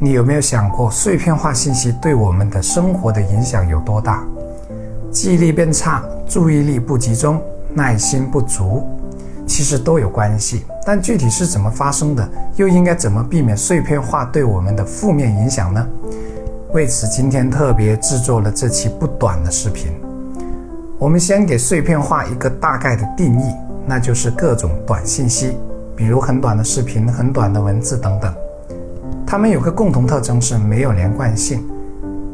[0.00, 4.24] 你有没有想过，碎片化信息对我们的生活的影响有多大？
[5.10, 7.42] 记忆力变差，注意力不集中，
[7.74, 8.86] 耐心不足，
[9.44, 10.64] 其实都有关系。
[10.86, 15.84] 但具体是怎么发生的，又应该怎么避免碎片化对我们的负面影响呢？
[16.72, 19.90] 为此，今天特别制作了这期不短的视频。
[20.96, 23.52] 我们先给碎片化一个大概的定义，
[23.84, 25.56] 那就是各种短信息，
[25.96, 28.32] 比如很短的视频、很短的文字等等。
[29.30, 31.62] 它们有个共同特征是没有连贯性，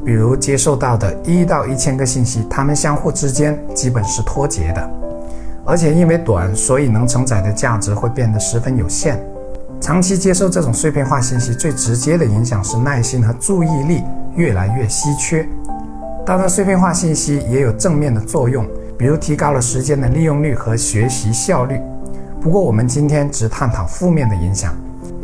[0.05, 4.91] 比如接受到的一到一千个信息，它们相互之间基本是脱节的，
[5.65, 9.21] 而且因为短，所以能承载的价值会变得十分有限。
[9.81, 14.05] 长期接受这种碎片化信息，最直接的影响是耐心和注意力
[14.37, 15.45] 越来越稀缺。
[16.25, 18.65] 当然，碎片化信息也有正面的作用，
[18.97, 21.77] 比如提高了时间的利用率和学习效率。
[22.41, 24.73] 不过，我们今天只探讨负面的影响。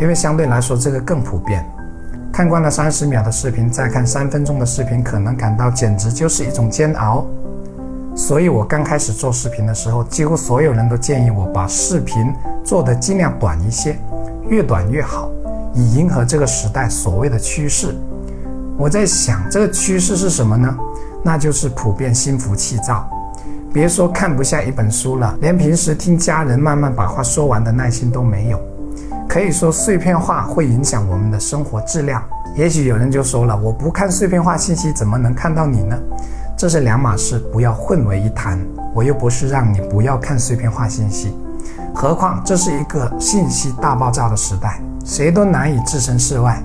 [0.01, 1.65] 因为相对来说，这个更普遍。
[2.33, 7.27] 看惯了三十秒的视频，再看三分钟的视频，可能感到简直就是一种煎熬。
[8.17, 12.33] 所以我刚开始做视频的时候，几乎所有人都建议我把视频
[12.65, 13.99] 做得尽量短一些，
[14.49, 15.31] 越短越好，
[15.75, 17.95] 以迎合这个时代所谓的趋势。
[18.79, 20.75] 我在想，这个趋势是什么呢？
[21.23, 23.07] 那就是普遍心浮气躁。
[23.71, 28.59] 别说看不下一本书了，连平时听家人慢慢把话说完的耐心都没有。
[29.31, 32.21] 可以说，碎片化会影响我们的生活质量。
[32.57, 35.97] 也许有人就说了：“我不看碎片化信息，怎么能看到你呢？”
[36.59, 38.59] 这是两码事，不要混为一谈。
[38.93, 41.33] 我又不是让你不要看碎片化信息，
[41.95, 46.61] 何况这是一个信息大爆炸的时代，谁都难以置身事外。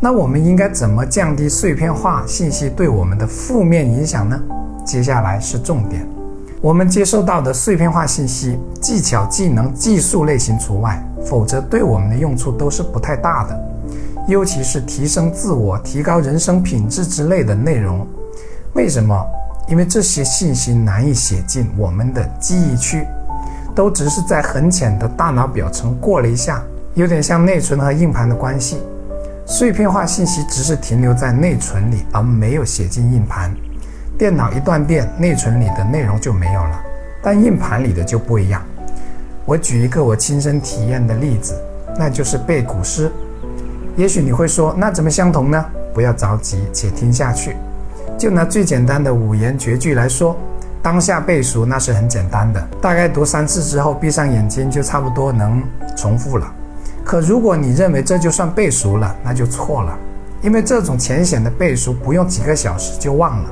[0.00, 4.36] 那我们应该怎么降低碎片化信息对我们的负面影响呢？
[4.84, 6.04] 接下来是重点。
[6.60, 11.00] 我们接收到的碎片化信息，技巧、技能、技术类型除外。
[11.24, 13.60] 否则，对我们的用处都是不太大的，
[14.26, 18.06] 尤其是提升自我、提高人生品质之类的内容。
[18.74, 19.24] 为什么？
[19.68, 23.06] 因为这些信息难以写进我们的记忆区，
[23.74, 26.62] 都只是在很浅的大脑表层过了一下，
[26.94, 28.78] 有点像内存和硬盘的关系。
[29.46, 33.54] 碎片化信息只是停留在内存里，而没有写进硬盘。
[34.18, 36.80] 电脑一断电，内存里的内容就没有了，
[37.22, 38.62] 但硬盘里的就不一样。
[39.44, 41.54] 我举一个我亲身体验的例子，
[41.98, 43.10] 那就是背古诗。
[43.96, 45.64] 也许你会说，那怎么相同呢？
[45.92, 47.56] 不要着急，且听下去。
[48.16, 50.36] 就拿最简单的五言绝句来说，
[50.80, 55.62] 当下背熟那是很简单的，大概读三次之后，闭上眼睛就差不多能
[55.96, 56.50] 重复了。
[57.04, 59.98] 可如果你认为这就算背熟了，那就错了，
[60.40, 63.50] 因为这种浅显的背熟不用几个小时就忘了，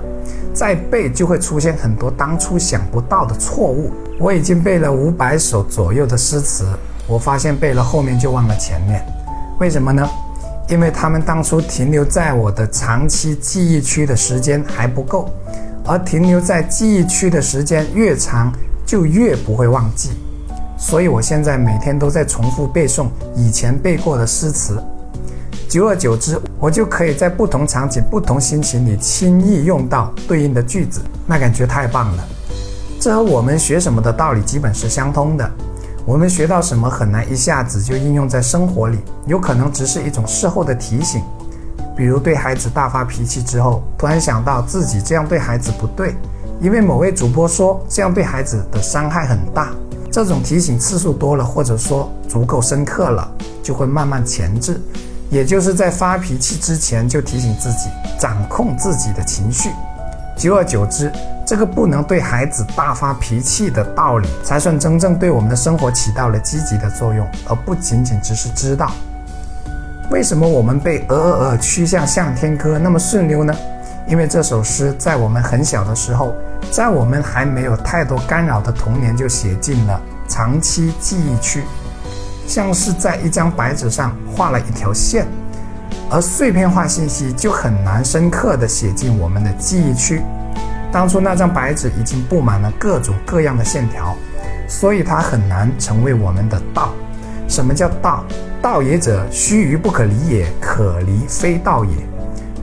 [0.53, 3.93] 再背就会出现很多当初想不到的错误。
[4.19, 6.67] 我已经背了五百首左右的诗词，
[7.07, 9.05] 我发现背了后面就忘了前面，
[9.59, 10.09] 为什么呢？
[10.69, 15.29] 因为他们当初停留在我的长期记忆区的时间还不够，
[15.85, 18.53] 而停留在记忆区的时间越长，
[18.87, 20.11] 就越不会忘记。
[20.79, 24.83] 所以我现在每天都在重复背诵以前背过的诗词，
[25.71, 32.25] 久而久之，我就可以在不同场景、不同心情里轻易用到对应的句子，那感觉太棒了。
[32.99, 35.49] 这和我们学什么的道理基本是相通的。
[36.05, 41.23] 我们学到什么很难一下子就应用在生活里，有可能只是一种事后的提醒。
[41.97, 46.17] 比如对孩子大发脾气之后，突然想到自己这样对孩子不对，
[46.61, 49.69] 因为某位主播说这样对孩子的伤害很大。
[50.11, 53.33] 这种提醒次数多了，或者说足够深刻了，
[53.63, 54.81] 就会慢慢前置，
[55.31, 59.71] 也就是在发脾气之前就提醒自己掌控自己的情绪。
[60.37, 61.13] 久而久之，
[61.47, 68.91] 这个不能对孩子大发脾气的道理，才算真正对我们的生活起到了积极的作用，而不仅仅只是知道。
[70.11, 73.55] 为什么我们背《鹅鹅鹅，曲项向天歌》那么顺溜呢？
[74.09, 76.35] 因为这首诗在我们很小的时候，
[76.73, 81.63] 在我们还没有太多干扰的童年就写进了长期记忆区，
[82.47, 85.27] 像是在一张白纸上画了一条线。
[86.11, 90.23] 而碎片化信息就很难深刻地写进我们的记忆区。
[90.93, 94.17] 当初那张白纸已经布满了各种各样的线条，
[94.69, 96.93] 所以它很难成为我们的道。
[97.49, 98.25] 什么叫道？
[98.61, 101.91] 道也者，须臾不可离也，可离非道也。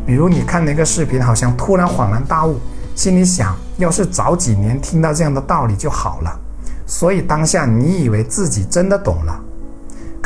[0.06, 2.59] 比如你看那个视频，好像突然恍然大悟，
[2.95, 6.39] 心里想，要是早几年听到这样的道理就好了。
[6.85, 9.39] 所以当下你以为自己真的懂了。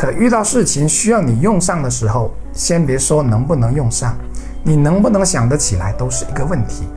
[0.02, 4.18] 可遇到事情需要你用上的时候，先别说能不能用上，
[4.64, 6.88] 你能不能想得起来都是一个问题，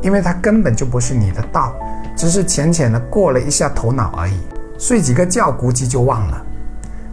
[0.00, 1.74] 因为它根本就不是你的道，
[2.16, 4.40] 只是浅浅的过了一下头脑而已，
[4.78, 6.42] 睡几个觉估计就忘了。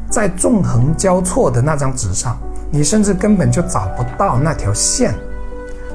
[0.09, 2.37] 在纵横交错的那张纸上，
[2.71, 5.13] 你甚至根本就找不到那条线。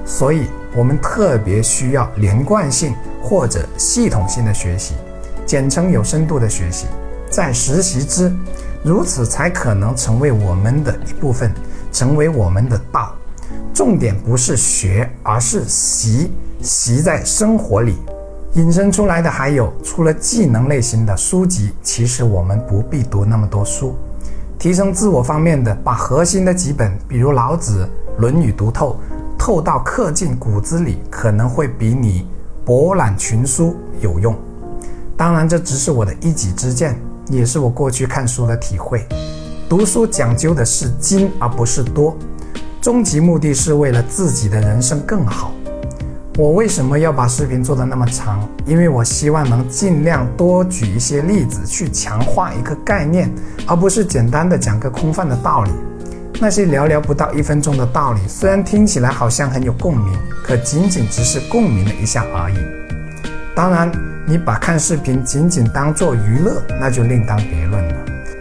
[0.04, 0.46] 所以，
[0.76, 4.92] 我们特别需要连贯性或者系统性的学习，
[5.46, 6.84] 简称有深度的学习，
[7.30, 8.30] 在实习之，
[8.84, 11.52] 如此才可能成为我们的一部分，
[11.92, 13.14] 成为我们的道。
[13.72, 17.96] 重点不是学，而是习，习在生活里。
[18.54, 23.94] 引申出来的还有，除了技能类型的书籍，其实我们不必读那么多书。
[24.58, 27.88] 提升自我方面的，把核心的几本，比如老子、
[28.20, 28.98] 《论语》读透，
[29.38, 32.26] 透到刻进骨子里，可能会比你
[32.64, 34.36] 博览群书有用。
[35.16, 39.06] 当然，这只是我的一己之见，也是我过去看书的体会。
[39.68, 42.16] 读书讲究的是精，而不是多。
[42.80, 45.52] 终极目的是为了自己的人生更好。
[46.36, 48.46] 我为什么要把视频做得那么长？
[48.66, 53.30] 因为我希望能尽量多举一些例子去强化一个概念，
[53.66, 55.70] 而不是简单的讲个空泛的道理。
[56.40, 62.56] 那些寥寥不到一分钟的道理，虽然听起来好像很有共鸣，可仅仅只是共鸣了一下而已。
[63.54, 63.92] 当然，
[64.26, 67.94] 你把看视频仅仅当做娱乐，那就另当别论了。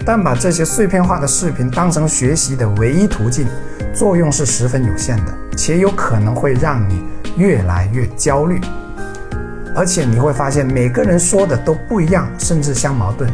[0.06, 3.48] 但把这些碎片化的视频当成学习的唯一途径，
[3.94, 7.04] 作用是十分有限的，且有可能会让你。
[7.38, 8.60] 越来越焦虑，
[9.74, 13.31] 而且你会发现每个人说的都不一样，甚至相矛盾。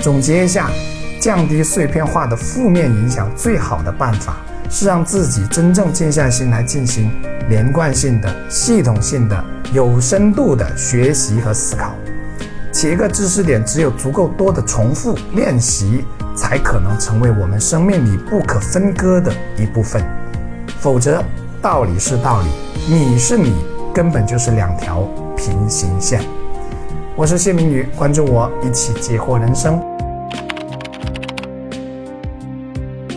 [0.00, 0.70] 总结一下，
[1.18, 4.36] 降低碎片化的负面影响，最好的办法
[4.70, 7.10] 是让自己真正静下心来进行
[7.48, 11.94] 连贯性的、系统性的、有深度的学习和思考。
[12.72, 16.04] 且一个知识点只有足够多的重复练习，
[16.36, 20.04] 才可能成为我们生命里不可分割的一部分。
[20.78, 21.22] 否则，
[21.62, 22.48] 道理是道理。
[22.86, 23.64] 你是你，
[23.94, 26.20] 根本就是两条平行线。
[27.16, 29.80] 我是谢明宇，关注我，一起解惑人生。